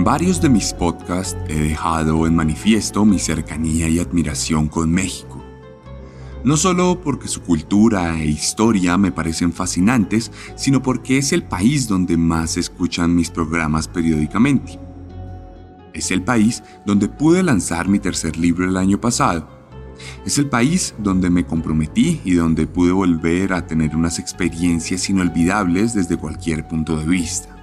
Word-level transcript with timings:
En 0.00 0.04
varios 0.04 0.40
de 0.40 0.48
mis 0.48 0.72
podcasts 0.72 1.36
he 1.46 1.60
dejado 1.60 2.26
en 2.26 2.34
manifiesto 2.34 3.04
mi 3.04 3.18
cercanía 3.18 3.86
y 3.86 3.98
admiración 3.98 4.66
con 4.66 4.90
México. 4.90 5.44
No 6.42 6.56
solo 6.56 7.02
porque 7.04 7.28
su 7.28 7.42
cultura 7.42 8.18
e 8.18 8.24
historia 8.24 8.96
me 8.96 9.12
parecen 9.12 9.52
fascinantes, 9.52 10.32
sino 10.56 10.80
porque 10.80 11.18
es 11.18 11.34
el 11.34 11.42
país 11.42 11.86
donde 11.86 12.16
más 12.16 12.56
escuchan 12.56 13.14
mis 13.14 13.28
programas 13.28 13.88
periódicamente. 13.88 14.80
Es 15.92 16.10
el 16.10 16.22
país 16.22 16.62
donde 16.86 17.06
pude 17.06 17.42
lanzar 17.42 17.86
mi 17.86 17.98
tercer 17.98 18.38
libro 18.38 18.64
el 18.64 18.78
año 18.78 18.98
pasado. 18.98 19.50
Es 20.24 20.38
el 20.38 20.46
país 20.46 20.94
donde 20.96 21.28
me 21.28 21.44
comprometí 21.44 22.22
y 22.24 22.32
donde 22.32 22.66
pude 22.66 22.92
volver 22.92 23.52
a 23.52 23.66
tener 23.66 23.94
unas 23.94 24.18
experiencias 24.18 25.10
inolvidables 25.10 25.92
desde 25.92 26.16
cualquier 26.16 26.66
punto 26.66 26.96
de 26.96 27.04
vista. 27.04 27.59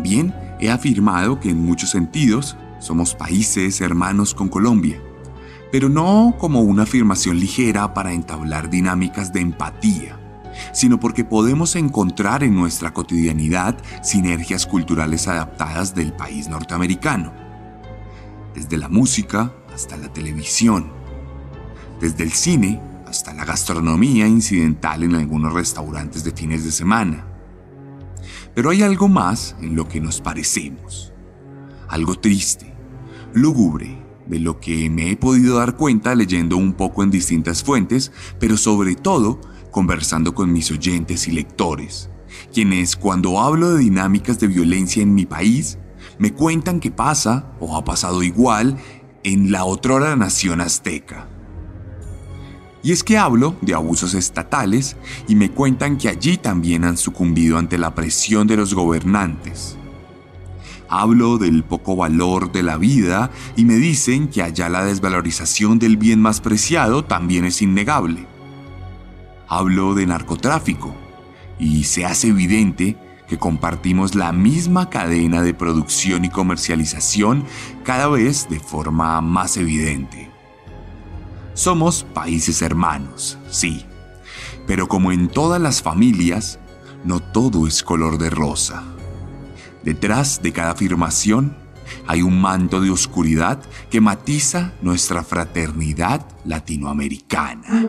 También 0.00 0.32
he 0.58 0.70
afirmado 0.70 1.40
que 1.40 1.50
en 1.50 1.62
muchos 1.62 1.90
sentidos 1.90 2.56
somos 2.78 3.14
países 3.14 3.82
hermanos 3.82 4.34
con 4.34 4.48
Colombia, 4.48 4.98
pero 5.70 5.90
no 5.90 6.36
como 6.38 6.62
una 6.62 6.84
afirmación 6.84 7.38
ligera 7.38 7.92
para 7.92 8.14
entablar 8.14 8.70
dinámicas 8.70 9.30
de 9.34 9.40
empatía, 9.40 10.18
sino 10.72 10.98
porque 10.98 11.22
podemos 11.22 11.76
encontrar 11.76 12.42
en 12.42 12.54
nuestra 12.54 12.94
cotidianidad 12.94 13.76
sinergias 14.02 14.64
culturales 14.64 15.28
adaptadas 15.28 15.94
del 15.94 16.14
país 16.14 16.48
norteamericano, 16.48 17.34
desde 18.54 18.78
la 18.78 18.88
música 18.88 19.52
hasta 19.70 19.98
la 19.98 20.10
televisión, 20.10 20.90
desde 22.00 22.24
el 22.24 22.32
cine 22.32 22.80
hasta 23.06 23.34
la 23.34 23.44
gastronomía 23.44 24.26
incidental 24.26 25.02
en 25.02 25.14
algunos 25.14 25.52
restaurantes 25.52 26.24
de 26.24 26.32
fines 26.32 26.64
de 26.64 26.72
semana 26.72 27.29
pero 28.60 28.68
hay 28.68 28.82
algo 28.82 29.08
más 29.08 29.56
en 29.62 29.74
lo 29.74 29.88
que 29.88 30.02
nos 30.02 30.20
parecemos. 30.20 31.14
Algo 31.88 32.16
triste, 32.16 32.74
lúgubre, 33.32 34.04
de 34.26 34.38
lo 34.38 34.60
que 34.60 34.90
me 34.90 35.10
he 35.10 35.16
podido 35.16 35.56
dar 35.56 35.78
cuenta 35.78 36.14
leyendo 36.14 36.58
un 36.58 36.74
poco 36.74 37.02
en 37.02 37.10
distintas 37.10 37.64
fuentes, 37.64 38.12
pero 38.38 38.58
sobre 38.58 38.96
todo 38.96 39.40
conversando 39.70 40.34
con 40.34 40.52
mis 40.52 40.70
oyentes 40.70 41.26
y 41.26 41.30
lectores, 41.30 42.10
quienes 42.52 42.96
cuando 42.96 43.40
hablo 43.40 43.70
de 43.70 43.78
dinámicas 43.78 44.38
de 44.40 44.48
violencia 44.48 45.02
en 45.02 45.14
mi 45.14 45.24
país, 45.24 45.78
me 46.18 46.34
cuentan 46.34 46.80
que 46.80 46.90
pasa 46.90 47.52
o 47.60 47.78
ha 47.78 47.84
pasado 47.86 48.22
igual 48.22 48.76
en 49.22 49.52
la 49.52 49.64
otrora 49.64 50.14
nación 50.16 50.60
azteca. 50.60 51.28
Y 52.82 52.92
es 52.92 53.04
que 53.04 53.18
hablo 53.18 53.56
de 53.60 53.74
abusos 53.74 54.14
estatales 54.14 54.96
y 55.28 55.34
me 55.34 55.50
cuentan 55.50 55.98
que 55.98 56.08
allí 56.08 56.38
también 56.38 56.84
han 56.84 56.96
sucumbido 56.96 57.58
ante 57.58 57.76
la 57.76 57.94
presión 57.94 58.46
de 58.46 58.56
los 58.56 58.74
gobernantes. 58.74 59.76
Hablo 60.88 61.38
del 61.38 61.62
poco 61.62 61.94
valor 61.94 62.50
de 62.50 62.62
la 62.62 62.76
vida 62.76 63.30
y 63.56 63.64
me 63.64 63.74
dicen 63.74 64.28
que 64.28 64.42
allá 64.42 64.68
la 64.68 64.84
desvalorización 64.84 65.78
del 65.78 65.96
bien 65.96 66.20
más 66.20 66.40
preciado 66.40 67.04
también 67.04 67.44
es 67.44 67.62
innegable. 67.62 68.26
Hablo 69.46 69.94
de 69.94 70.06
narcotráfico 70.06 70.94
y 71.58 71.84
se 71.84 72.06
hace 72.06 72.28
evidente 72.28 72.96
que 73.28 73.38
compartimos 73.38 74.16
la 74.16 74.32
misma 74.32 74.90
cadena 74.90 75.42
de 75.42 75.54
producción 75.54 76.24
y 76.24 76.30
comercialización 76.30 77.44
cada 77.84 78.08
vez 78.08 78.48
de 78.48 78.58
forma 78.58 79.20
más 79.20 79.56
evidente. 79.56 80.29
Somos 81.54 82.04
países 82.14 82.62
hermanos, 82.62 83.38
sí, 83.50 83.84
pero 84.66 84.88
como 84.88 85.12
en 85.12 85.28
todas 85.28 85.60
las 85.60 85.82
familias, 85.82 86.58
no 87.04 87.20
todo 87.20 87.66
es 87.66 87.82
color 87.82 88.18
de 88.18 88.30
rosa. 88.30 88.82
Detrás 89.82 90.42
de 90.42 90.52
cada 90.52 90.72
afirmación 90.72 91.56
hay 92.06 92.22
un 92.22 92.40
manto 92.40 92.80
de 92.80 92.90
oscuridad 92.90 93.60
que 93.90 94.00
matiza 94.00 94.72
nuestra 94.82 95.24
fraternidad 95.24 96.24
latinoamericana. 96.44 97.88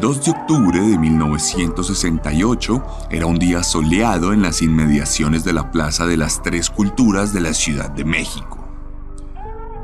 El 0.00 0.06
2 0.06 0.24
de 0.24 0.30
octubre 0.30 0.80
de 0.80 0.96
1968 0.96 2.82
era 3.10 3.26
un 3.26 3.38
día 3.38 3.62
soleado 3.62 4.32
en 4.32 4.40
las 4.40 4.62
inmediaciones 4.62 5.44
de 5.44 5.52
la 5.52 5.70
Plaza 5.70 6.06
de 6.06 6.16
las 6.16 6.42
Tres 6.42 6.70
Culturas 6.70 7.34
de 7.34 7.42
la 7.42 7.52
Ciudad 7.52 7.90
de 7.90 8.06
México. 8.06 8.66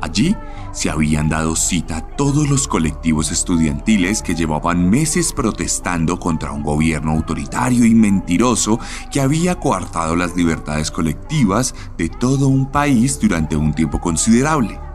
Allí 0.01 0.35
se 0.73 0.89
habían 0.89 1.29
dado 1.29 1.55
cita 1.55 2.01
todos 2.01 2.49
los 2.49 2.67
colectivos 2.67 3.31
estudiantiles 3.31 4.23
que 4.23 4.35
llevaban 4.35 4.89
meses 4.89 5.35
protestando 5.35 6.19
contra 6.19 6.51
un 6.51 6.63
gobierno 6.63 7.11
autoritario 7.11 7.85
y 7.85 7.95
mentiroso 7.95 8.81
que 9.13 9.21
había 9.21 9.57
coartado 9.57 10.17
las 10.17 10.35
libertades 10.35 10.91
colectivas 10.91 11.75
de 11.99 12.09
todo 12.09 12.49
un 12.49 12.73
país 12.73 13.21
durante 13.21 13.55
un 13.55 13.75
tiempo 13.75 14.01
considerable. 14.01 14.86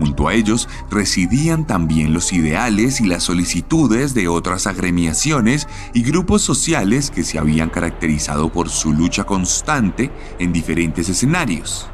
Junto 0.00 0.28
a 0.28 0.34
ellos 0.34 0.66
residían 0.90 1.66
también 1.66 2.14
los 2.14 2.32
ideales 2.32 3.02
y 3.02 3.06
las 3.06 3.22
solicitudes 3.22 4.14
de 4.14 4.28
otras 4.28 4.66
agremiaciones 4.66 5.68
y 5.92 6.02
grupos 6.02 6.40
sociales 6.40 7.10
que 7.10 7.22
se 7.22 7.38
habían 7.38 7.68
caracterizado 7.68 8.50
por 8.50 8.70
su 8.70 8.94
lucha 8.94 9.24
constante 9.24 10.10
en 10.38 10.54
diferentes 10.54 11.10
escenarios. 11.10 11.86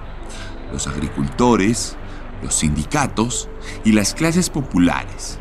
Los 0.73 0.87
agricultores, 0.87 1.97
los 2.44 2.55
sindicatos 2.55 3.49
y 3.85 3.91
las 3.91 4.14
clases 4.14 4.50
populares. 4.50 5.41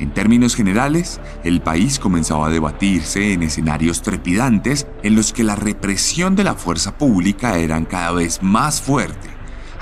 En 0.00 0.12
términos 0.12 0.56
generales, 0.56 1.20
el 1.44 1.60
país 1.60 2.00
comenzaba 2.00 2.48
a 2.48 2.50
debatirse 2.50 3.34
en 3.34 3.44
escenarios 3.44 4.02
trepidantes 4.02 4.88
en 5.04 5.14
los 5.14 5.32
que 5.32 5.44
la 5.44 5.54
represión 5.54 6.34
de 6.34 6.42
la 6.42 6.54
fuerza 6.54 6.98
pública 6.98 7.58
eran 7.58 7.84
cada 7.84 8.10
vez 8.10 8.42
más 8.42 8.80
fuerte, 8.80 9.31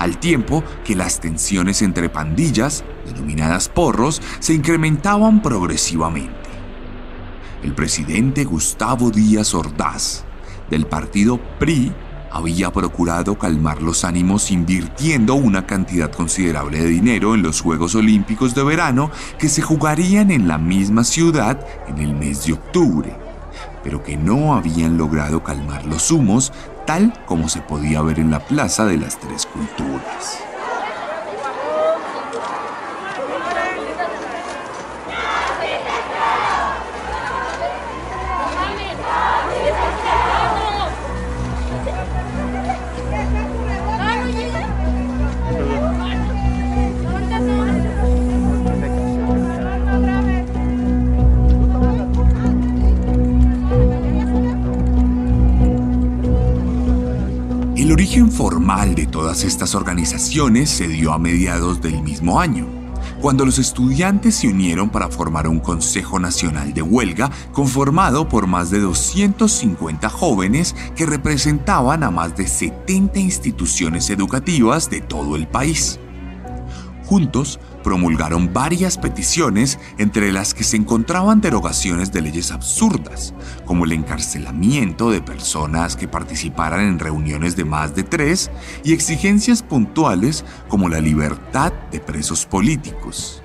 al 0.01 0.19
tiempo 0.19 0.65
que 0.83 0.97
las 0.97 1.21
tensiones 1.21 1.83
entre 1.83 2.09
pandillas, 2.09 2.85
denominadas 3.05 3.69
porros, 3.69 4.23
se 4.39 4.55
incrementaban 4.55 5.43
progresivamente. 5.43 6.49
El 7.63 7.75
presidente 7.75 8.45
Gustavo 8.45 9.11
Díaz 9.11 9.55
Ordaz, 9.55 10.25
del 10.71 10.87
partido 10.87 11.39
PRI, 11.59 11.93
había 12.33 12.73
procurado 12.73 13.39
calmar 13.39 13.83
los 13.83 14.05
ánimos 14.05 14.51
invirtiendo 14.51 15.35
una 15.35 15.67
cantidad 15.67 16.11
considerable 16.11 16.79
de 16.79 16.87
dinero 16.87 17.35
en 17.35 17.43
los 17.43 17.61
Juegos 17.61 17.95
Olímpicos 17.95 18.55
de 18.55 18.65
verano 18.65 19.11
que 19.39 19.51
se 19.51 19.61
jugarían 19.61 20.31
en 20.31 20.49
la 20.49 20.57
misma 20.57 21.05
ciudad 21.05 21.61
en 21.89 21.99
el 21.99 22.15
mes 22.15 22.47
de 22.47 22.55
octubre, 22.55 23.15
pero 23.85 24.03
que 24.03 24.17
no 24.17 24.55
habían 24.55 24.97
logrado 24.97 25.45
calmar 25.45 25.85
los 25.85 26.11
humos 26.11 26.55
tal 26.91 27.13
como 27.25 27.49
se 27.49 27.61
podía 27.61 28.03
ver 28.03 28.19
en 28.19 28.33
la 28.33 28.41
Plaza 28.41 28.85
de 28.85 28.97
las 28.97 29.17
Tres 29.17 29.47
Culturas. 29.47 30.50
Formal 58.71 58.95
de 58.95 59.07
todas 59.07 59.43
estas 59.43 59.75
organizaciones 59.75 60.71
se 60.71 60.87
dio 60.87 61.13
a 61.13 61.19
mediados 61.19 61.81
del 61.81 62.05
mismo 62.05 62.39
año, 62.39 62.69
cuando 63.21 63.45
los 63.45 63.59
estudiantes 63.59 64.37
se 64.37 64.47
unieron 64.47 64.91
para 64.91 65.09
formar 65.09 65.49
un 65.49 65.59
Consejo 65.59 66.21
Nacional 66.21 66.73
de 66.73 66.81
Huelga 66.81 67.33
conformado 67.51 68.29
por 68.29 68.47
más 68.47 68.71
de 68.71 68.79
250 68.79 70.09
jóvenes 70.09 70.77
que 70.95 71.05
representaban 71.05 72.05
a 72.05 72.13
más 72.13 72.37
de 72.37 72.47
70 72.47 73.19
instituciones 73.19 74.09
educativas 74.09 74.89
de 74.89 75.01
todo 75.01 75.35
el 75.35 75.49
país. 75.49 75.99
Juntos 77.07 77.59
promulgaron 77.83 78.53
varias 78.53 78.99
peticiones 78.99 79.79
entre 79.99 80.33
las 80.33 80.55
que 80.55 80.65
se 80.65 80.77
encontraban 80.77 81.41
derogaciones 81.41 82.13
de 82.13 82.23
leyes 82.23 82.51
absurdas, 82.51 83.35
como 83.65 83.85
el 83.85 83.93
encarcelamiento 83.93 85.11
de 85.11 85.21
personas 85.21 85.97
que 85.97 86.09
participaran 86.09 86.81
en 86.81 86.99
reuniones 86.99 87.57
de 87.57 87.65
más 87.65 87.95
de 87.95 88.03
tres 88.03 88.51
y 88.85 88.93
exigencias 88.93 89.63
puntuales 89.63 90.45
como 90.69 90.89
la 90.89 91.01
libertad 91.01 91.73
de 91.91 92.01
presos 92.01 92.47
políticos. 92.47 93.43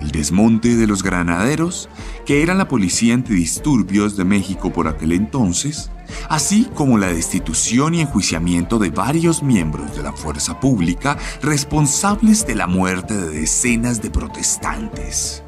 El 0.00 0.10
desmonte 0.10 0.76
de 0.76 0.86
los 0.86 1.02
granaderos, 1.02 1.88
que 2.26 2.42
eran 2.42 2.58
la 2.58 2.68
policía 2.68 3.14
antidisturbios 3.14 4.16
de 4.16 4.24
México 4.24 4.70
por 4.72 4.88
aquel 4.88 5.12
entonces, 5.12 5.90
así 6.28 6.68
como 6.74 6.98
la 6.98 7.08
destitución 7.08 7.94
y 7.94 8.00
enjuiciamiento 8.00 8.78
de 8.78 8.90
varios 8.90 9.42
miembros 9.42 9.96
de 9.96 10.02
la 10.02 10.12
fuerza 10.12 10.60
pública 10.60 11.16
responsables 11.42 12.46
de 12.46 12.54
la 12.54 12.66
muerte 12.66 13.14
de 13.14 13.40
decenas 13.40 14.02
de 14.02 14.10
protestantes. 14.10 15.42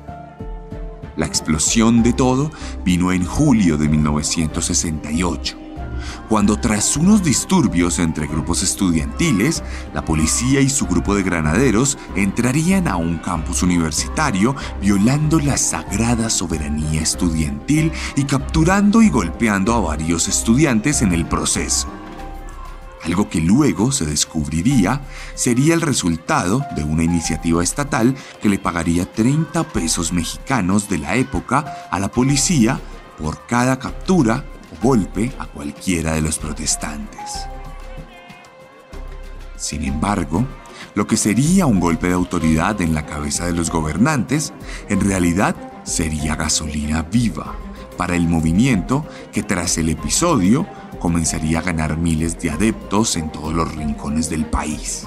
La 1.17 1.26
explosión 1.26 2.03
de 2.03 2.12
todo 2.12 2.50
vino 2.85 3.12
en 3.12 3.25
julio 3.25 3.79
de 3.79 3.88
1968 3.88 5.65
cuando 6.28 6.56
tras 6.56 6.96
unos 6.96 7.23
disturbios 7.23 7.99
entre 7.99 8.26
grupos 8.26 8.62
estudiantiles, 8.62 9.62
la 9.94 10.05
policía 10.05 10.61
y 10.61 10.69
su 10.69 10.87
grupo 10.87 11.14
de 11.14 11.23
granaderos 11.23 11.99
entrarían 12.17 12.88
a 12.88 12.96
un 12.96 13.19
campus 13.19 13.62
universitario 13.62 14.56
violando 14.81 15.38
la 15.38 15.56
sagrada 15.56 16.28
soberanía 16.31 17.00
estudiantil 17.00 17.93
y 18.17 18.25
capturando 18.25 19.02
y 19.02 19.11
golpeando 19.11 19.75
a 19.75 19.81
varios 19.81 20.28
estudiantes 20.28 21.02
en 21.02 21.12
el 21.12 21.26
proceso. 21.26 21.88
Algo 23.05 23.28
que 23.28 23.40
luego 23.40 23.93
se 23.93 24.05
descubriría 24.05 25.02
sería 25.37 25.75
el 25.75 25.81
resultado 25.81 26.67
de 26.75 26.82
una 26.82 27.05
iniciativa 27.05 27.62
estatal 27.62 28.17
que 28.43 28.49
le 28.49 28.58
pagaría 28.58 29.11
30 29.11 29.62
pesos 29.69 30.12
mexicanos 30.12 30.88
de 30.88 30.99
la 30.99 31.14
época 31.14 31.87
a 31.93 32.00
la 32.00 32.11
policía 32.11 32.81
por 33.17 33.46
cada 33.46 33.78
captura 33.78 34.44
golpe 34.82 35.32
a 35.38 35.46
cualquiera 35.46 36.14
de 36.14 36.23
los 36.23 36.38
protestantes. 36.38 37.46
Sin 39.56 39.84
embargo, 39.84 40.46
lo 40.94 41.06
que 41.06 41.17
sería 41.17 41.67
un 41.67 41.81
golpe 41.81 42.08
de 42.08 42.14
autoridad 42.14 42.81
en 42.81 42.94
la 42.94 43.06
cabeza 43.06 43.46
de 43.46 43.52
los 43.52 43.70
gobernantes, 43.70 44.52
en 44.88 45.00
realidad 45.00 45.56
sería 45.84 46.37
gasolina 46.37 47.02
viva 47.02 47.55
para 47.96 48.17
el 48.17 48.28
movimiento 48.28 49.06
que 49.32 49.43
tras 49.43 49.78
el 49.78 49.88
episodio 49.88 50.67
comenzaría 50.99 51.61
a 51.61 51.62
ganar 51.62 51.96
miles 51.96 52.38
de 52.38 52.50
adeptos 52.50 53.17
en 53.17 53.31
todos 53.31 53.52
los 53.52 53.75
rincones 53.75 54.28
del 54.28 54.46
país. 54.46 55.06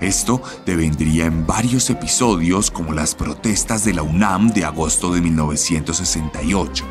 Esto 0.00 0.40
devendría 0.64 1.26
en 1.26 1.46
varios 1.46 1.90
episodios 1.90 2.70
como 2.70 2.92
las 2.92 3.14
protestas 3.14 3.84
de 3.84 3.92
la 3.92 4.02
UNAM 4.02 4.50
de 4.50 4.64
agosto 4.64 5.12
de 5.12 5.20
1968, 5.20 6.84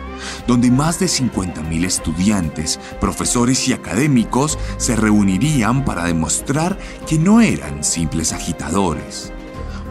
donde 0.47 0.71
más 0.71 0.99
de 0.99 1.07
50.000 1.07 1.85
estudiantes, 1.85 2.79
profesores 2.99 3.67
y 3.67 3.73
académicos 3.73 4.57
se 4.77 4.95
reunirían 4.95 5.85
para 5.85 6.05
demostrar 6.05 6.77
que 7.07 7.17
no 7.17 7.41
eran 7.41 7.83
simples 7.83 8.33
agitadores. 8.33 9.31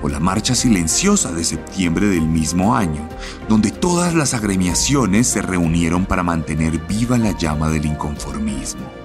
O 0.03 0.09
la 0.09 0.21
marcha 0.21 0.55
silenciosa 0.55 1.33
de 1.33 1.43
septiembre 1.43 2.07
del 2.07 2.23
mismo 2.23 2.77
año, 2.77 3.09
donde 3.49 3.71
todas 3.71 4.15
las 4.15 4.33
agremiaciones 4.33 5.27
se 5.27 5.43
reunieron 5.43 6.07
para 6.07 6.23
mantener 6.23 6.79
viva 6.87 7.19
la 7.19 7.37
llama 7.37 7.69
del 7.69 7.87
inconformismo. 7.87 8.99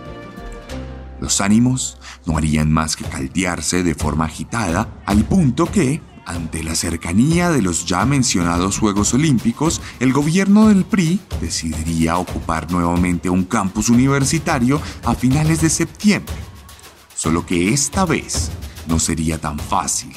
Los 1.20 1.40
ánimos 1.40 1.98
no 2.26 2.38
harían 2.38 2.70
más 2.70 2.96
que 2.96 3.06
caldearse 3.06 3.82
de 3.82 3.96
forma 3.96 4.26
agitada 4.26 4.90
al 5.06 5.24
punto 5.24 5.66
que, 5.66 6.02
ante 6.26 6.64
la 6.64 6.76
cercanía 6.76 7.50
de 7.50 7.62
los 7.62 7.86
ya 7.86 8.06
mencionados 8.06 8.80
Juegos 8.80 9.14
Olímpicos, 9.14 9.82
el 10.00 10.14
gobierno 10.14 10.70
del 10.70 10.86
PRI 10.86 11.20
decidiría 11.42 12.18
ocupar 12.18 12.72
nuevamente 12.72 13.30
un 13.30 13.44
campus 13.44 13.90
universitario 13.90 14.82
a 15.04 15.16
finales 15.16 15.62
de 15.62 15.70
septiembre. 15.70 16.36
Solo 17.16 17.46
que 17.46 17.74
esta 17.74 18.06
vez 18.06 18.52
no 18.88 19.00
sería 19.00 19.40
tan 19.40 19.60
fácil, 19.60 20.14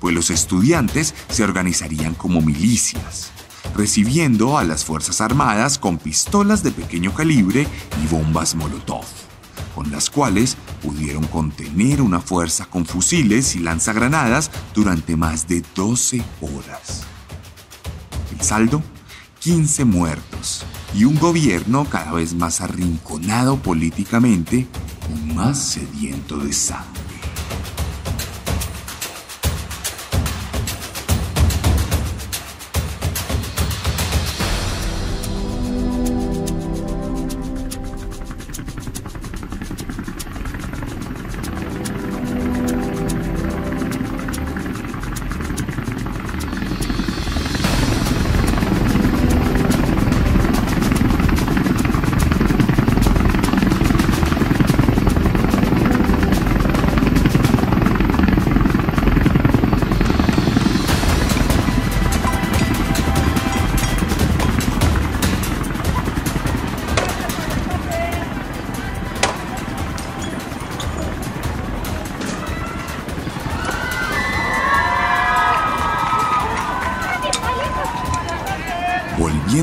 pues 0.00 0.14
los 0.14 0.30
estudiantes 0.30 1.14
se 1.28 1.44
organizarían 1.44 2.14
como 2.14 2.40
milicias, 2.40 3.30
recibiendo 3.74 4.58
a 4.58 4.64
las 4.64 4.84
Fuerzas 4.84 5.20
Armadas 5.20 5.78
con 5.78 5.98
pistolas 5.98 6.62
de 6.62 6.72
pequeño 6.72 7.14
calibre 7.14 7.66
y 8.02 8.06
bombas 8.06 8.54
Molotov 8.54 9.21
con 9.74 9.90
las 9.90 10.10
cuales 10.10 10.56
pudieron 10.82 11.24
contener 11.26 12.02
una 12.02 12.20
fuerza 12.20 12.66
con 12.66 12.86
fusiles 12.86 13.56
y 13.56 13.60
lanzagranadas 13.60 14.50
durante 14.74 15.16
más 15.16 15.48
de 15.48 15.62
12 15.74 16.22
horas. 16.40 17.04
El 18.32 18.40
saldo, 18.40 18.82
15 19.40 19.84
muertos 19.84 20.64
y 20.94 21.04
un 21.04 21.18
gobierno 21.18 21.84
cada 21.84 22.12
vez 22.12 22.34
más 22.34 22.60
arrinconado 22.60 23.56
políticamente 23.56 24.66
y 25.08 25.32
más 25.34 25.58
sediento 25.58 26.38
de 26.38 26.52
sangre. 26.52 27.01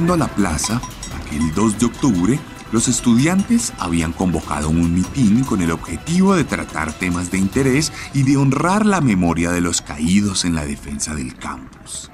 A 0.09 0.17
la 0.17 0.27
plaza, 0.27 0.81
aquel 1.21 1.53
2 1.53 1.77
de 1.77 1.85
octubre, 1.85 2.39
los 2.71 2.87
estudiantes 2.87 3.73
habían 3.77 4.11
convocado 4.11 4.67
un 4.67 4.91
mitin 4.91 5.43
con 5.43 5.61
el 5.61 5.69
objetivo 5.69 6.35
de 6.35 6.43
tratar 6.45 6.91
temas 6.93 7.29
de 7.29 7.37
interés 7.37 7.93
y 8.15 8.23
de 8.23 8.35
honrar 8.35 8.87
la 8.87 9.01
memoria 9.01 9.51
de 9.51 9.61
los 9.61 9.83
caídos 9.83 10.45
en 10.45 10.55
la 10.55 10.65
defensa 10.65 11.13
del 11.13 11.35
campus. 11.35 12.09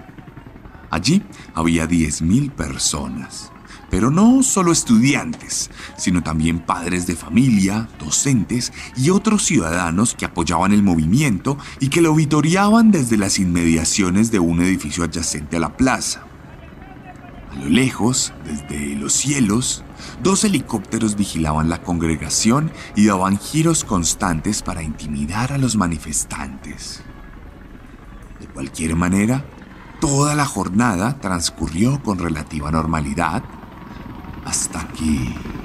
Allí 0.90 1.24
había 1.54 1.88
10.000 1.88 2.52
personas, 2.52 3.54
pero 3.90 4.12
no 4.12 4.44
solo 4.44 4.74
estudiantes, 4.74 5.72
sino 5.98 6.22
también 6.22 6.60
padres 6.60 7.08
de 7.08 7.16
familia, 7.16 7.88
docentes 7.98 8.74
y 8.98 9.10
otros 9.10 9.44
ciudadanos 9.44 10.16
que 10.16 10.26
apoyaban 10.26 10.74
el 10.74 10.84
movimiento 10.84 11.58
y 11.80 11.88
que 11.88 12.02
lo 12.02 12.14
vitoriaban 12.14 12.92
desde 12.92 13.16
las 13.16 13.40
inmediaciones 13.40 14.32
de 14.32 14.40
un 14.40 14.62
edificio 14.62 15.06
adyacente 15.06 15.56
a 15.56 15.62
la 15.62 15.78
plaza. 15.78 16.26
A 17.56 17.60
lo 17.60 17.70
lejos, 17.70 18.34
desde 18.44 18.96
los 18.96 19.14
cielos, 19.14 19.84
dos 20.22 20.44
helicópteros 20.44 21.16
vigilaban 21.16 21.70
la 21.70 21.82
congregación 21.82 22.72
y 22.96 23.06
daban 23.06 23.40
giros 23.40 23.84
constantes 23.84 24.62
para 24.62 24.84
intimidar 24.84 25.54
a 25.54 25.58
los 25.58 25.76
manifestantes. 25.76 27.02
De 28.40 28.48
cualquier 28.48 28.96
manera, 28.96 29.46
toda 30.02 30.36
la 30.36 30.46
jornada 30.46 31.20
transcurrió 31.22 32.04
con 32.04 32.20
relativa 32.20 32.72
normalidad 32.72 33.44
hasta 34.44 34.88
que... 34.90 35.65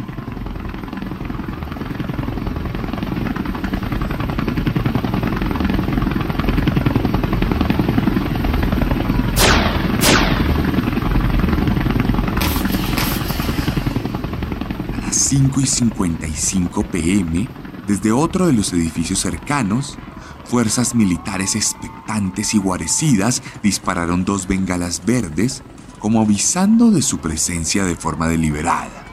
las 15.10 15.16
5 15.16 15.60
y 15.60 15.66
55 15.66 16.84
pm, 16.84 17.48
desde 17.88 18.12
otro 18.12 18.46
de 18.46 18.52
los 18.52 18.72
edificios 18.72 19.18
cercanos, 19.18 19.98
fuerzas 20.44 20.94
militares 20.94 21.56
expectantes 21.56 22.54
y 22.54 22.58
guarecidas 22.58 23.42
dispararon 23.60 24.24
dos 24.24 24.46
bengalas 24.46 25.04
verdes 25.04 25.64
como 25.98 26.20
avisando 26.20 26.92
de 26.92 27.02
su 27.02 27.18
presencia 27.18 27.82
de 27.82 27.96
forma 27.96 28.28
deliberada. 28.28 29.04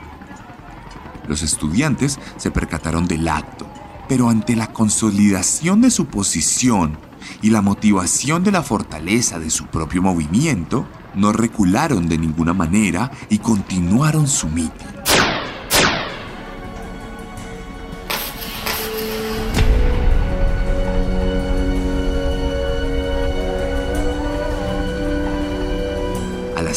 Los 1.28 1.42
estudiantes 1.42 2.20
se 2.36 2.52
percataron 2.52 3.08
del 3.08 3.28
acto, 3.28 3.66
pero 4.08 4.30
ante 4.30 4.56
la 4.56 4.72
consolidación 4.72 5.82
de 5.82 5.90
su 5.90 6.06
posición 6.06 7.00
y 7.42 7.50
la 7.50 7.64
motivación 7.64 8.44
de 8.44 8.52
la 8.52 8.62
fortaleza 8.62 9.40
de 9.40 9.50
su 9.50 9.66
propio 9.66 10.04
movimiento, 10.04 10.88
no 11.16 11.34
recularon 11.34 12.08
de 12.08 12.20
ninguna 12.20 12.54
manera 12.54 13.10
y 13.32 13.40
continuaron 13.40 14.28
su 14.28 14.48
mitin. 14.48 14.97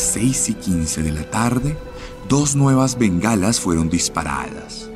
Las 0.00 0.12
6 0.14 0.48
y 0.48 0.54
15 0.54 1.02
de 1.02 1.12
la 1.12 1.30
tarde, 1.30 1.76
dos 2.26 2.56
nuevas 2.56 2.96
bengalas 2.96 3.60
fueron 3.60 3.90
disparadas, 3.90 4.88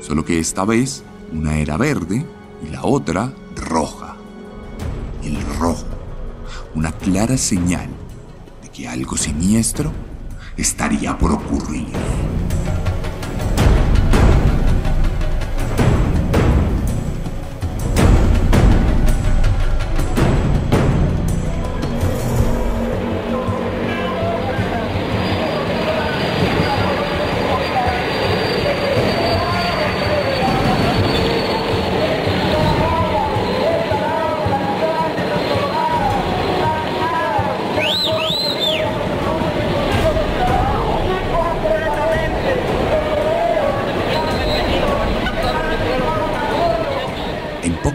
solo 0.00 0.24
que 0.24 0.38
esta 0.38 0.64
vez 0.64 1.02
una 1.32 1.58
era 1.58 1.76
verde 1.76 2.24
y 2.64 2.68
la 2.68 2.84
otra 2.84 3.34
roja. 3.56 4.14
El 5.24 5.36
rojo, 5.58 5.84
una 6.76 6.92
clara 6.92 7.36
señal 7.36 7.88
de 8.62 8.68
que 8.68 8.86
algo 8.86 9.16
siniestro 9.16 9.90
estaría 10.56 11.18
por 11.18 11.32
ocurrir. 11.32 11.88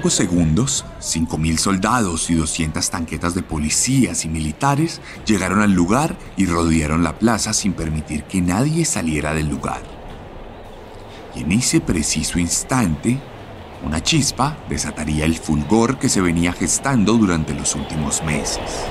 Pocos 0.01 0.13
segundos, 0.15 0.84
5.000 1.00 1.58
soldados 1.58 2.31
y 2.31 2.34
200 2.34 2.89
tanquetas 2.89 3.36
de 3.36 3.43
policías 3.43 4.25
y 4.25 4.29
militares 4.29 5.00
llegaron 5.27 5.62
al 5.62 5.74
lugar 5.74 6.17
y 6.38 6.48
rodearon 6.48 7.03
la 7.03 7.20
plaza 7.20 7.53
sin 7.53 7.74
permitir 7.74 8.24
que 8.24 8.41
nadie 8.41 8.84
saliera 8.86 9.36
del 9.36 9.48
lugar. 9.48 9.84
Y 11.36 11.41
en 11.41 11.51
ese 11.51 11.81
preciso 11.81 12.39
instante, 12.39 13.20
una 13.86 14.01
chispa 14.01 14.58
desataría 14.70 15.25
el 15.25 15.38
fulgor 15.38 16.00
que 16.00 16.10
se 16.10 16.20
venía 16.20 16.51
gestando 16.51 17.13
durante 17.13 17.53
los 17.53 17.75
últimos 17.75 18.24
meses. 18.24 18.88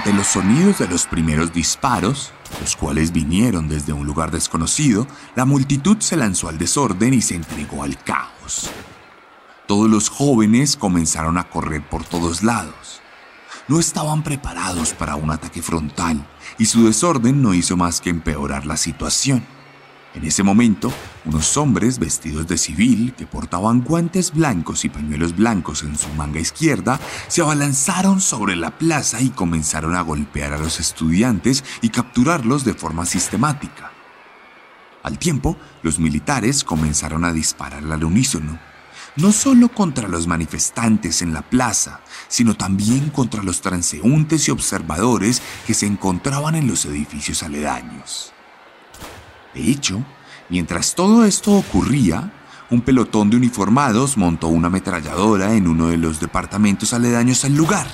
Ante 0.00 0.14
los 0.14 0.28
sonidos 0.28 0.78
de 0.78 0.88
los 0.88 1.04
primeros 1.04 1.52
disparos, 1.52 2.32
los 2.62 2.74
cuales 2.74 3.12
vinieron 3.12 3.68
desde 3.68 3.92
un 3.92 4.06
lugar 4.06 4.30
desconocido, 4.30 5.06
la 5.36 5.44
multitud 5.44 5.98
se 6.00 6.16
lanzó 6.16 6.48
al 6.48 6.56
desorden 6.56 7.12
y 7.12 7.20
se 7.20 7.34
entregó 7.34 7.82
al 7.82 8.02
caos. 8.02 8.70
Todos 9.68 9.90
los 9.90 10.08
jóvenes 10.08 10.78
comenzaron 10.78 11.36
a 11.36 11.50
correr 11.50 11.86
por 11.86 12.02
todos 12.02 12.42
lados. 12.42 13.02
No 13.68 13.78
estaban 13.78 14.22
preparados 14.22 14.94
para 14.94 15.16
un 15.16 15.30
ataque 15.30 15.60
frontal 15.60 16.26
y 16.56 16.64
su 16.64 16.86
desorden 16.86 17.42
no 17.42 17.52
hizo 17.52 17.76
más 17.76 18.00
que 18.00 18.08
empeorar 18.08 18.64
la 18.64 18.78
situación. 18.78 19.44
En 20.12 20.24
ese 20.24 20.42
momento, 20.42 20.92
unos 21.24 21.56
hombres 21.56 22.00
vestidos 22.00 22.48
de 22.48 22.58
civil 22.58 23.14
que 23.16 23.28
portaban 23.28 23.82
guantes 23.82 24.32
blancos 24.32 24.84
y 24.84 24.88
pañuelos 24.88 25.36
blancos 25.36 25.84
en 25.84 25.96
su 25.96 26.08
manga 26.14 26.40
izquierda 26.40 26.98
se 27.28 27.42
abalanzaron 27.42 28.20
sobre 28.20 28.56
la 28.56 28.76
plaza 28.76 29.20
y 29.20 29.30
comenzaron 29.30 29.94
a 29.94 30.00
golpear 30.00 30.52
a 30.52 30.58
los 30.58 30.80
estudiantes 30.80 31.62
y 31.80 31.90
capturarlos 31.90 32.64
de 32.64 32.74
forma 32.74 33.06
sistemática. 33.06 33.92
Al 35.04 35.16
tiempo, 35.16 35.56
los 35.82 36.00
militares 36.00 36.64
comenzaron 36.64 37.24
a 37.24 37.32
disparar 37.32 37.84
al 37.84 38.04
unísono, 38.04 38.58
no 39.14 39.30
solo 39.30 39.68
contra 39.68 40.08
los 40.08 40.26
manifestantes 40.26 41.22
en 41.22 41.32
la 41.32 41.42
plaza, 41.42 42.00
sino 42.26 42.54
también 42.54 43.10
contra 43.10 43.44
los 43.44 43.60
transeúntes 43.60 44.48
y 44.48 44.50
observadores 44.50 45.40
que 45.68 45.74
se 45.74 45.86
encontraban 45.86 46.56
en 46.56 46.66
los 46.66 46.84
edificios 46.84 47.44
aledaños. 47.44 48.32
De 49.54 49.70
hecho, 49.70 50.04
mientras 50.48 50.94
todo 50.94 51.24
esto 51.24 51.52
ocurría, 51.52 52.32
un 52.70 52.82
pelotón 52.82 53.30
de 53.30 53.36
uniformados 53.36 54.16
montó 54.16 54.46
una 54.46 54.68
ametralladora 54.68 55.54
en 55.54 55.66
uno 55.66 55.88
de 55.88 55.96
los 55.96 56.20
departamentos 56.20 56.92
aledaños 56.92 57.44
al 57.44 57.56
lugar. 57.56 57.88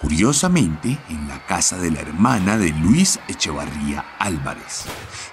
Curiosamente, 0.00 0.98
en 1.08 1.28
la 1.28 1.44
casa 1.46 1.78
de 1.78 1.90
la 1.90 2.00
hermana 2.00 2.58
de 2.58 2.70
Luis 2.70 3.20
Echevarría 3.28 4.04
Álvarez, 4.18 4.84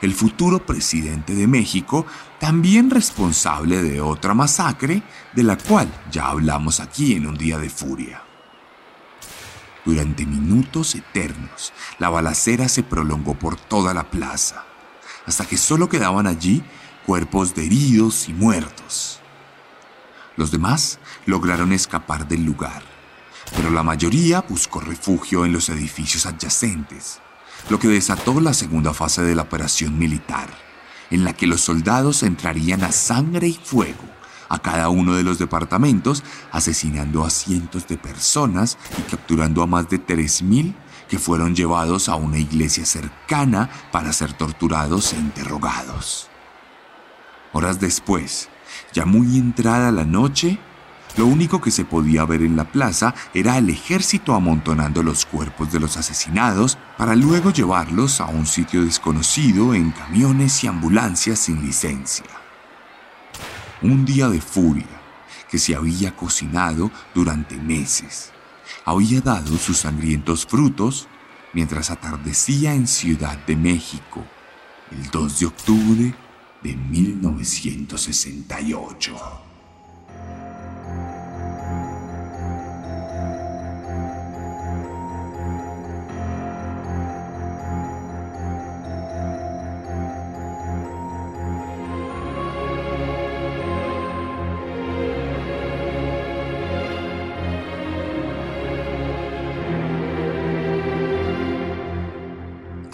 el 0.01 0.13
futuro 0.13 0.65
presidente 0.65 1.33
de 1.33 1.47
México, 1.47 2.05
también 2.39 2.89
responsable 2.89 3.81
de 3.81 4.01
otra 4.01 4.33
masacre 4.33 5.03
de 5.33 5.43
la 5.43 5.57
cual 5.57 5.87
ya 6.11 6.27
hablamos 6.27 6.79
aquí 6.79 7.13
en 7.13 7.27
un 7.27 7.35
día 7.35 7.57
de 7.57 7.69
furia. 7.69 8.23
Durante 9.85 10.25
minutos 10.25 10.93
eternos, 10.93 11.73
la 11.97 12.09
balacera 12.09 12.67
se 12.67 12.83
prolongó 12.83 13.33
por 13.33 13.55
toda 13.55 13.93
la 13.93 14.11
plaza 14.11 14.68
hasta 15.25 15.45
que 15.45 15.57
solo 15.57 15.89
quedaban 15.89 16.27
allí 16.27 16.63
cuerpos 17.05 17.55
de 17.55 17.65
heridos 17.65 18.29
y 18.29 18.33
muertos. 18.33 19.19
Los 20.35 20.51
demás 20.51 20.99
lograron 21.25 21.73
escapar 21.73 22.27
del 22.27 22.45
lugar, 22.45 22.83
pero 23.55 23.69
la 23.71 23.83
mayoría 23.83 24.41
buscó 24.47 24.79
refugio 24.79 25.45
en 25.45 25.53
los 25.53 25.69
edificios 25.69 26.25
adyacentes, 26.25 27.19
lo 27.69 27.79
que 27.79 27.87
desató 27.87 28.39
la 28.39 28.53
segunda 28.53 28.93
fase 28.93 29.21
de 29.21 29.35
la 29.35 29.43
operación 29.43 29.97
militar, 29.97 30.49
en 31.09 31.23
la 31.23 31.33
que 31.33 31.47
los 31.47 31.61
soldados 31.61 32.23
entrarían 32.23 32.83
a 32.83 32.91
sangre 32.91 33.47
y 33.47 33.59
fuego 33.61 34.19
a 34.49 34.59
cada 34.59 34.89
uno 34.89 35.13
de 35.13 35.23
los 35.23 35.37
departamentos, 35.37 36.23
asesinando 36.51 37.23
a 37.23 37.29
cientos 37.29 37.87
de 37.87 37.97
personas 37.97 38.77
y 38.97 39.01
capturando 39.03 39.61
a 39.61 39.67
más 39.67 39.89
de 39.89 40.03
3.000 40.03 40.73
que 41.09 41.19
fueron 41.19 41.55
llevados 41.55 42.07
a 42.07 42.15
una 42.15 42.37
iglesia 42.37 42.85
cercana 42.85 43.69
para 43.91 44.13
ser 44.13 44.31
torturados 44.33 45.11
e 45.13 45.17
interrogados. 45.17 46.29
Horas 47.51 47.79
después, 47.79 48.47
ya 48.93 49.05
muy 49.05 49.37
entrada 49.37 49.91
la 49.91 50.05
noche, 50.05 50.59
lo 51.17 51.25
único 51.25 51.59
que 51.59 51.71
se 51.71 51.85
podía 51.85 52.23
ver 52.25 52.43
en 52.43 52.55
la 52.55 52.71
plaza 52.71 53.15
era 53.33 53.57
el 53.57 53.69
ejército 53.69 54.35
amontonando 54.35 55.01
los 55.01 55.25
cuerpos 55.25 55.71
de 55.71 55.79
los 55.79 55.97
asesinados 55.97 56.77
para 56.97 57.15
luego 57.15 57.51
llevarlos 57.51 58.21
a 58.21 58.27
un 58.27 58.45
sitio 58.45 58.85
desconocido 58.85 59.73
en 59.73 59.91
camiones 59.91 60.63
y 60.63 60.67
ambulancias 60.67 61.39
sin 61.39 61.61
licencia. 61.65 62.25
Un 63.81 64.05
día 64.05 64.29
de 64.29 64.39
furia 64.39 64.85
que 65.49 65.57
se 65.57 65.75
había 65.75 66.15
cocinado 66.15 66.91
durante 67.15 67.55
meses. 67.57 68.31
Había 68.85 69.21
dado 69.21 69.57
sus 69.57 69.79
sangrientos 69.79 70.45
frutos 70.45 71.07
mientras 71.53 71.89
atardecía 71.91 72.73
en 72.73 72.87
Ciudad 72.87 73.37
de 73.45 73.55
México 73.55 74.25
el 74.91 75.09
2 75.11 75.39
de 75.39 75.45
octubre 75.45 76.13
de 76.63 76.75
1968. 76.75 79.48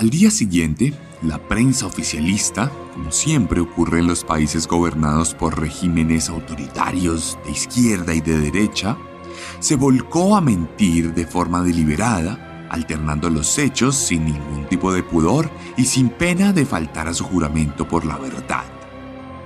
Al 0.06 0.12
día 0.12 0.30
siguiente, 0.30 0.94
la 1.24 1.40
prensa 1.40 1.88
oficialista, 1.88 2.72
como 2.94 3.12
siempre 3.12 3.60
ocurre 3.60 4.02
en 4.02 4.06
los 4.06 4.24
países 4.24 4.68
gobernados 4.68 5.34
por 5.34 5.60
regímenes 5.60 6.30
autoritarios 6.30 7.40
de 7.44 7.50
izquierda 7.50 8.14
y 8.14 8.22
de 8.22 8.38
derecha, 8.38 9.00
se 9.60 9.76
volcó 9.76 10.36
a 10.36 10.42
mentir 10.42 11.16
de 11.16 11.26
forma 11.26 11.64
deliberada, 11.64 12.68
alternando 12.70 13.32
los 13.32 13.58
hechos 13.58 13.96
sin 13.96 14.26
ningún 14.26 14.68
tipo 14.70 14.94
de 14.94 15.02
pudor 15.02 15.50
y 15.76 15.86
sin 15.86 16.10
pena 16.10 16.54
de 16.54 16.68
faltar 16.68 17.08
a 17.08 17.14
su 17.16 17.24
juramento 17.24 17.88
por 17.88 18.06
la 18.06 18.20
verdad. 18.20 18.75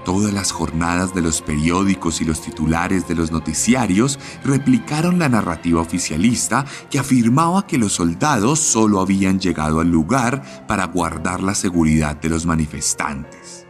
Todas 0.09 0.33
las 0.33 0.51
jornadas 0.51 1.13
de 1.13 1.21
los 1.21 1.43
periódicos 1.43 2.19
y 2.19 2.25
los 2.25 2.41
titulares 2.41 3.07
de 3.07 3.13
los 3.13 3.31
noticiarios 3.31 4.17
replicaron 4.43 5.19
la 5.19 5.29
narrativa 5.29 5.81
oficialista 5.81 6.65
que 6.89 6.97
afirmaba 6.97 7.67
que 7.67 7.77
los 7.77 7.93
soldados 7.93 8.59
solo 8.59 9.01
habían 9.01 9.39
llegado 9.39 9.81
al 9.81 9.91
lugar 9.91 10.65
para 10.67 10.85
guardar 10.85 11.43
la 11.43 11.53
seguridad 11.53 12.15
de 12.15 12.29
los 12.29 12.47
manifestantes 12.47 13.67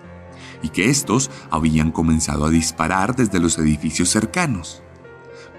y 0.64 0.70
que 0.70 0.90
estos 0.90 1.30
habían 1.52 1.92
comenzado 1.92 2.46
a 2.46 2.50
disparar 2.50 3.18
desde 3.18 3.42
los 3.42 3.58
edificios 3.58 4.08
cercanos. 4.08 4.82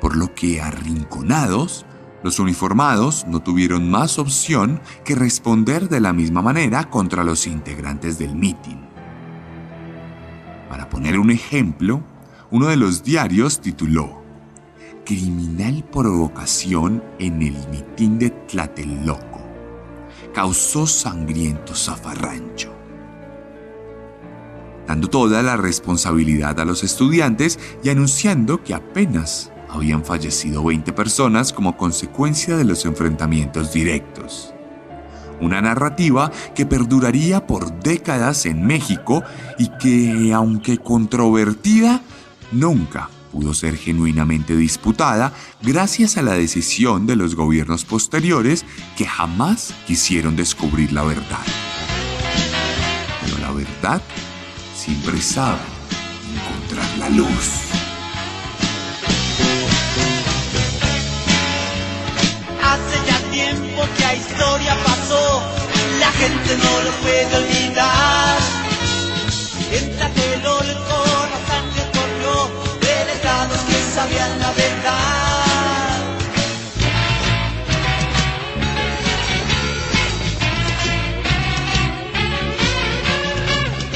Por 0.00 0.16
lo 0.16 0.34
que, 0.34 0.62
arrinconados, 0.62 1.84
los 2.22 2.38
uniformados 2.38 3.26
no 3.26 3.40
tuvieron 3.40 3.90
más 3.90 4.18
opción 4.18 4.80
que 5.04 5.14
responder 5.14 5.90
de 5.90 6.00
la 6.00 6.14
misma 6.14 6.40
manera 6.40 6.88
contra 6.88 7.22
los 7.22 7.46
integrantes 7.46 8.18
del 8.18 8.34
mitin. 8.34 8.89
Para 10.70 10.88
poner 10.88 11.18
un 11.18 11.32
ejemplo, 11.32 12.00
uno 12.52 12.68
de 12.68 12.76
los 12.76 13.02
diarios 13.02 13.60
tituló 13.60 14.22
Criminal 15.04 15.82
provocación 15.90 17.02
en 17.18 17.42
el 17.42 17.56
mitin 17.70 18.20
de 18.20 18.30
Tlatelolco. 18.30 19.40
Causó 20.32 20.86
sangriento 20.86 21.74
zafarrancho. 21.74 22.72
Dando 24.86 25.10
toda 25.10 25.42
la 25.42 25.56
responsabilidad 25.56 26.60
a 26.60 26.64
los 26.64 26.84
estudiantes 26.84 27.58
y 27.82 27.88
anunciando 27.88 28.62
que 28.62 28.72
apenas 28.72 29.50
habían 29.68 30.04
fallecido 30.04 30.62
20 30.62 30.92
personas 30.92 31.52
como 31.52 31.76
consecuencia 31.76 32.56
de 32.56 32.64
los 32.64 32.84
enfrentamientos 32.86 33.72
directos 33.72 34.54
una 35.40 35.60
narrativa 35.60 36.30
que 36.54 36.66
perduraría 36.66 37.46
por 37.46 37.80
décadas 37.80 38.46
en 38.46 38.66
México 38.66 39.22
y 39.58 39.68
que, 39.78 40.32
aunque 40.32 40.78
controvertida, 40.78 42.02
nunca 42.52 43.08
pudo 43.30 43.54
ser 43.54 43.76
genuinamente 43.76 44.56
disputada 44.56 45.32
gracias 45.62 46.16
a 46.16 46.22
la 46.22 46.34
decisión 46.34 47.06
de 47.06 47.16
los 47.16 47.34
gobiernos 47.34 47.84
posteriores 47.84 48.64
que 48.96 49.06
jamás 49.06 49.72
quisieron 49.86 50.36
descubrir 50.36 50.92
la 50.92 51.04
verdad. 51.04 51.44
Pero 53.24 53.38
la 53.38 53.52
verdad 53.52 54.02
siempre 54.74 55.20
sabe 55.20 55.60
encontrar 56.34 56.98
la 56.98 57.08
luz. 57.10 57.69
Gente 66.20 66.56
no 66.64 66.72
lo 66.86 66.90
puede 67.02 67.36
olvidar. 67.42 68.38
En 69.72 69.84
Tlatelolco 69.96 70.98
la 71.32 71.40
sangre 71.50 71.82
corrió 71.96 72.34
delegados 72.88 73.60
que 73.68 73.78
sabían 73.94 74.32
la 74.38 74.50
verdad. 74.52 76.00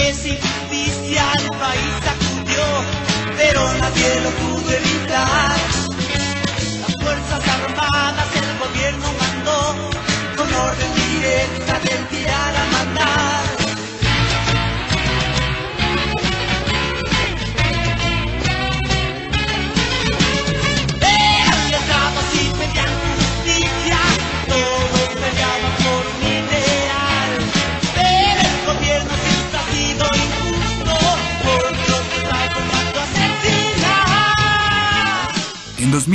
Es 0.09 0.27
injusticia 0.27 1.23
al 1.37 1.47
país 1.65 1.93
sacudió, 2.09 2.67
pero 3.37 3.61
nadie 3.81 4.21
lo 4.25 4.31
pudo 4.41 4.71
evitar. 4.71 5.74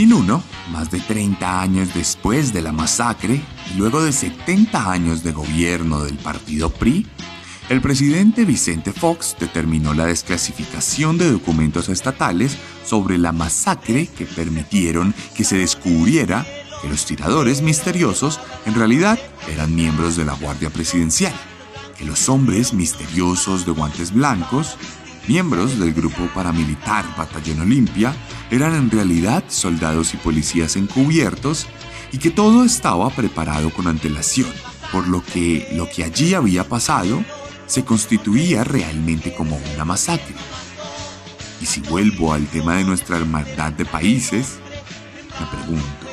2001, 0.09 0.43
más 0.71 0.89
de 0.89 0.99
30 1.01 1.61
años 1.61 1.93
después 1.93 2.51
de 2.51 2.63
la 2.63 2.71
masacre 2.71 3.43
y 3.71 3.77
luego 3.77 4.01
de 4.01 4.11
70 4.11 4.91
años 4.91 5.23
de 5.23 5.31
gobierno 5.31 6.03
del 6.03 6.17
partido 6.17 6.71
PRI, 6.71 7.05
el 7.69 7.79
presidente 7.79 8.43
Vicente 8.43 8.91
Fox 8.91 9.35
determinó 9.39 9.93
la 9.93 10.07
desclasificación 10.07 11.19
de 11.19 11.31
documentos 11.31 11.89
estatales 11.89 12.57
sobre 12.83 13.19
la 13.19 13.31
masacre 13.31 14.07
que 14.07 14.25
permitieron 14.25 15.13
que 15.35 15.43
se 15.43 15.57
descubriera 15.57 16.43
que 16.81 16.89
los 16.89 17.05
tiradores 17.05 17.61
misteriosos 17.61 18.39
en 18.65 18.73
realidad 18.73 19.19
eran 19.53 19.75
miembros 19.75 20.15
de 20.15 20.25
la 20.25 20.33
Guardia 20.33 20.71
Presidencial, 20.71 21.33
que 21.99 22.05
los 22.05 22.29
hombres 22.29 22.73
misteriosos 22.73 23.63
de 23.63 23.73
guantes 23.73 24.11
blancos 24.11 24.75
miembros 25.29 25.77
del 25.77 25.93
grupo 25.93 26.27
paramilitar 26.33 27.05
Batallón 27.15 27.61
Olimpia 27.61 28.15
eran 28.49 28.73
en 28.73 28.89
realidad 28.89 29.43
soldados 29.47 30.15
y 30.15 30.17
policías 30.17 30.75
encubiertos 30.75 31.67
y 32.11 32.17
que 32.17 32.31
todo 32.31 32.65
estaba 32.65 33.07
preparado 33.11 33.69
con 33.69 33.85
antelación, 33.85 34.51
por 34.91 35.07
lo 35.07 35.23
que 35.23 35.69
lo 35.73 35.87
que 35.87 36.03
allí 36.03 36.33
había 36.33 36.67
pasado 36.67 37.23
se 37.67 37.85
constituía 37.85 38.63
realmente 38.63 39.35
como 39.35 39.61
una 39.75 39.85
masacre. 39.85 40.33
Y 41.61 41.67
si 41.67 41.81
vuelvo 41.81 42.33
al 42.33 42.47
tema 42.47 42.77
de 42.77 42.85
nuestra 42.85 43.17
hermandad 43.17 43.71
de 43.73 43.85
países, 43.85 44.57
me 45.39 45.45
pregunto, 45.45 46.07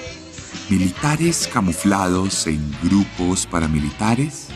¿militares 0.69 1.49
camuflados 1.51 2.47
en 2.49 2.61
grupos 2.83 3.47
paramilitares? 3.47 4.49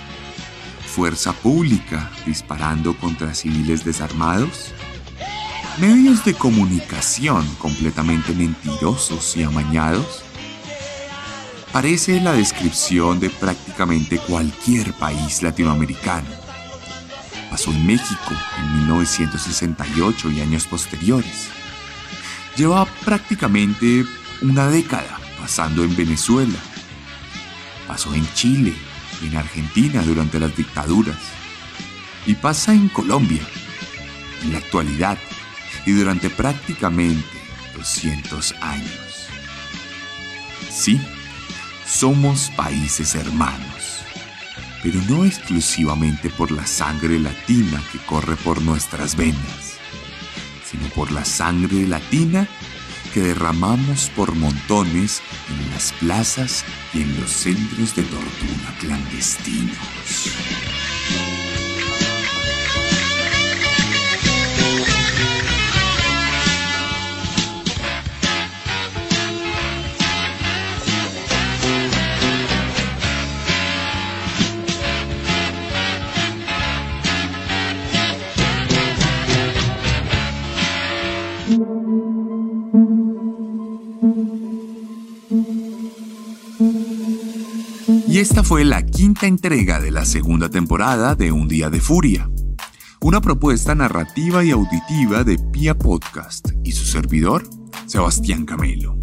Fuerza 0.90 1.33
pública 1.33 2.11
disparando 2.26 2.96
contra 2.96 3.33
civiles 3.33 3.85
desarmados, 3.85 4.72
medios 5.79 6.24
de 6.24 6.35
comunicación 6.35 7.46
completamente 7.59 8.35
mentirosos 8.35 9.37
y 9.37 9.44
amañados, 9.44 10.22
parece 11.72 12.20
la 12.20 12.33
descripción 12.33 13.20
de 13.20 13.31
prácticamente 13.31 14.18
cualquier 14.18 14.92
país 14.94 15.42
latinoamericano. 15.42 16.29
Pasó 17.48 17.70
en 17.70 17.87
México 17.87 18.35
en 18.59 18.79
1968 18.87 20.31
y 20.33 20.40
años 20.40 20.66
posteriores. 20.66 21.48
Lleva 22.57 22.85
prácticamente 23.05 24.05
una 24.42 24.68
década 24.68 25.20
pasando 25.38 25.85
en 25.85 25.94
Venezuela. 25.94 26.59
Pasó 27.87 28.12
en 28.14 28.26
Chile 28.35 28.74
en 29.22 29.37
Argentina 29.37 30.02
durante 30.02 30.38
las 30.38 30.56
dictaduras. 30.56 31.18
Y 32.26 32.35
pasa 32.35 32.72
en 32.72 32.88
Colombia, 32.88 33.42
en 34.42 34.52
la 34.52 34.59
actualidad 34.59 35.18
y 35.87 35.92
durante 35.92 36.30
prácticamente 36.30 37.24
200 37.76 38.54
años. 38.61 39.28
Sí, 40.70 41.00
somos 41.87 42.50
países 42.56 43.14
hermanos, 43.14 44.04
pero 44.83 45.00
no 45.09 45.24
exclusivamente 45.24 46.30
por 46.30 46.50
la 46.50 46.66
sangre 46.66 47.18
latina 47.18 47.83
que 47.90 47.98
corre 47.98 48.37
por 48.37 48.62
nuestras 48.62 49.16
venas, 49.16 49.78
sino 50.64 50.87
por 50.88 51.11
la 51.11 51.24
sangre 51.24 51.87
latina 51.87 52.48
que 53.12 53.20
derramamos 53.20 54.11
por 54.16 54.35
montones 54.35 55.23
en 55.49 55.70
las 55.70 55.92
plazas 55.92 56.64
y 56.94 57.03
en 57.03 57.20
los 57.20 57.31
centros 57.31 57.94
de 57.94 58.03
tortura 58.05 58.75
clandestinos. 58.79 59.77
Esta 88.31 88.45
fue 88.45 88.64
la 88.64 88.87
quinta 88.87 89.27
entrega 89.27 89.81
de 89.81 89.90
la 89.90 90.05
segunda 90.05 90.49
temporada 90.49 91.16
de 91.16 91.33
Un 91.33 91.49
Día 91.49 91.69
de 91.69 91.81
Furia, 91.81 92.31
una 93.01 93.21
propuesta 93.21 93.75
narrativa 93.75 94.45
y 94.45 94.53
auditiva 94.53 95.25
de 95.25 95.37
Pia 95.37 95.77
Podcast 95.77 96.51
y 96.62 96.71
su 96.71 96.85
servidor, 96.85 97.51
Sebastián 97.87 98.47
Camelo. 98.47 98.97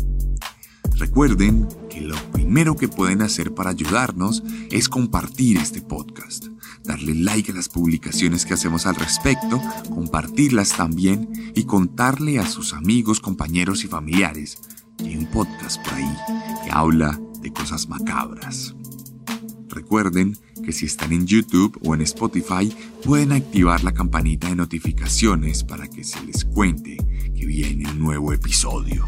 Recuerden 0.95 1.67
que 1.89 1.99
lo 1.99 2.15
primero 2.31 2.77
que 2.77 2.87
pueden 2.87 3.21
hacer 3.21 3.53
para 3.53 3.71
ayudarnos 3.71 4.43
es 4.71 4.87
compartir 4.87 5.57
este 5.57 5.81
podcast, 5.81 6.45
darle 6.85 7.13
like 7.13 7.51
a 7.51 7.55
las 7.55 7.67
publicaciones 7.67 8.45
que 8.45 8.53
hacemos 8.53 8.85
al 8.85 8.95
respecto, 8.95 9.61
compartirlas 9.89 10.69
también 10.77 11.51
y 11.53 11.65
contarle 11.65 12.39
a 12.39 12.47
sus 12.47 12.71
amigos, 12.71 13.19
compañeros 13.19 13.83
y 13.83 13.89
familiares 13.89 14.57
que 14.97 15.09
hay 15.09 15.17
un 15.17 15.25
podcast 15.25 15.83
por 15.83 15.95
ahí 15.95 16.15
que 16.63 16.71
habla 16.71 17.19
de 17.41 17.51
cosas 17.51 17.89
macabras. 17.89 18.73
Recuerden 19.77 20.35
que 20.65 20.73
si 20.73 20.87
están 20.87 21.13
en 21.13 21.27
YouTube 21.27 21.79
o 21.85 21.93
en 21.93 22.01
Spotify 22.01 22.75
pueden 23.03 23.31
activar 23.31 23.83
la 23.83 23.93
campanita 23.93 24.49
de 24.49 24.55
notificaciones 24.55 25.63
para 25.63 25.87
que 25.87 26.03
se 26.03 26.19
les 26.25 26.45
cuente 26.45 26.97
que 27.35 27.45
viene 27.45 27.87
un 27.87 27.99
nuevo 27.99 28.33
episodio. 28.33 29.05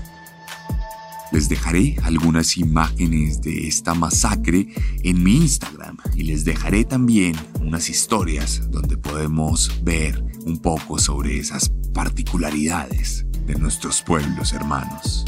Les 1.31 1.49
dejaré 1.49 1.95
algunas 2.03 2.55
imágenes 2.57 3.41
de 3.41 3.67
esta 3.67 3.95
masacre 3.95 4.67
en 5.03 5.23
mi 5.23 5.37
Instagram 5.37 5.97
y 6.15 6.21
les 6.21 6.45
dejaré 6.45 6.85
también 6.85 7.35
unas 7.61 7.89
historias 7.89 8.69
donde 8.69 8.95
podemos 8.95 9.81
ver 9.83 10.23
un 10.45 10.59
poco 10.59 10.99
sobre 10.99 11.39
esas 11.39 11.71
particularidades 11.95 13.25
de 13.47 13.55
nuestros 13.55 14.03
pueblos 14.03 14.53
hermanos. 14.53 15.25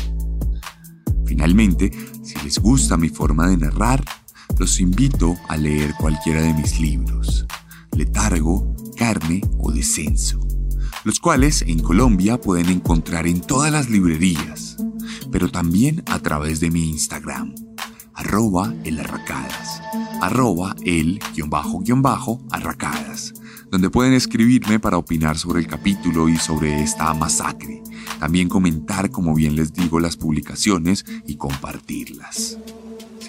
Finalmente, 1.25 1.89
si 2.21 2.38
les 2.43 2.60
gusta 2.60 2.95
mi 2.95 3.10
forma 3.10 3.47
de 3.47 3.58
narrar, 3.58 4.04
los 4.62 4.80
invito 4.80 5.36
a 5.50 5.58
leer 5.58 5.95
cualquiera 5.95 6.39
de 6.43 6.54
mis 6.54 6.80
libros, 6.80 7.47
Letargo, 7.97 8.76
Carne 8.95 9.41
o 9.58 9.71
Descenso, 9.71 10.39
los 11.04 11.19
cuales 11.19 11.63
en 11.63 11.80
Colombia 11.80 12.39
pueden 12.39 12.69
encontrar 12.69 13.26
en 13.26 13.41
todas 13.41 13.71
las 13.71 13.89
librerías, 13.89 14.78
pero 15.32 15.50
también 15.50 16.04
a 16.06 16.19
través 16.19 16.60
de 16.60 16.69
mi 16.69 16.91
Instagram, 16.91 17.56
arroba 18.13 18.71
el 18.84 19.00
arracadas, 19.00 19.82
arroba 20.21 20.76
el 20.86 21.19
guion 21.34 21.50
bajo 21.50 21.80
guion 21.80 22.04
bajo 22.04 22.39
arracadas, 22.52 23.34
donde 23.71 23.89
pueden 23.89 24.13
escribirme 24.13 24.80
para 24.80 25.00
opinar 25.00 25.39
sobre 25.39 25.62
el 25.62 25.65
capítulo 25.65 26.30
y 26.30 26.38
sobre 26.38 26.84
esta 26.84 27.12
masacre, 27.15 27.82
también 28.19 28.47
comentar, 28.47 29.10
como 29.10 29.34
bien 29.34 29.56
les 29.56 29.74
digo, 29.74 30.00
las 30.00 30.17
publicaciones 30.17 31.04
y 31.26 31.38
compartirlas. 31.38 32.60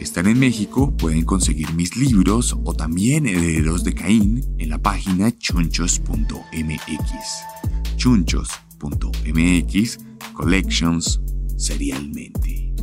Están 0.02 0.26
en 0.26 0.38
México, 0.40 0.92
pueden 0.96 1.24
conseguir 1.24 1.72
mis 1.74 1.96
libros 1.96 2.58
o 2.64 2.74
también 2.74 3.24
Herederos 3.24 3.84
de 3.84 3.94
Caín 3.94 4.44
en 4.58 4.68
la 4.68 4.78
página 4.78 5.30
chunchos.mx. 5.30 6.34
Chunchos.mx 7.96 9.98
Collections 10.32 11.20
serialmente. 11.56 12.74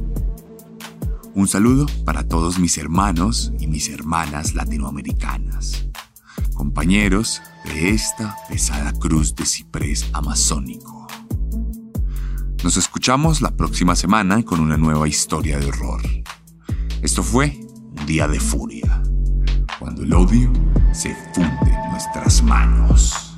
Un 1.35 1.49
saludo 1.49 1.87
para 2.05 2.25
todos 2.25 2.57
mis 2.57 2.77
hermanos 2.77 3.51
y 3.59 3.67
mis 3.67 3.89
hermanas 3.89 4.55
latinoamericanas, 4.55 5.89
compañeros 6.53 7.41
de 7.65 7.89
esta 7.89 8.37
pesada 8.47 8.93
cruz 8.93 9.35
de 9.35 9.45
ciprés 9.45 10.05
amazónico. 10.13 11.05
Nos 12.63 12.77
escuchamos 12.77 13.41
la 13.41 13.57
próxima 13.57 13.97
semana 13.97 14.41
con 14.43 14.61
una 14.61 14.77
nueva 14.77 15.09
historia 15.09 15.59
de 15.59 15.65
horror. 15.65 16.18
Esto 17.01 17.23
fue 17.23 17.57
un 17.97 18.05
día 18.05 18.27
de 18.27 18.41
furia, 18.41 19.01
cuando 19.79 20.03
el 20.03 20.13
odio 20.13 20.51
se 20.91 21.15
funde 21.33 21.71
en 21.71 21.91
nuestras 21.91 22.43
manos. 22.43 23.28